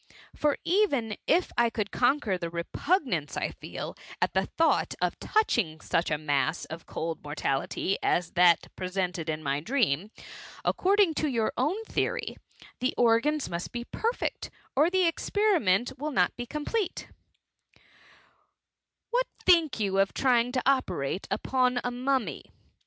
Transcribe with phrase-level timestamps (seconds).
[0.35, 5.83] —^For even if I could conquer the repugnance I feel at the thought of touchhig
[5.83, 10.09] such a mass of oold inor* tality, M that presented in my dream,
[10.65, 12.35] according to your own theory,
[12.79, 17.07] the organs most be perfect, or the experiment wiU not be complete*
[17.79, 17.81] ^*
[19.11, 22.45] What think you of trying to operate upon a mummy